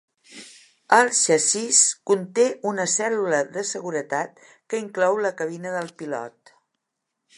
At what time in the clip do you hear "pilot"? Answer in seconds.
6.01-6.57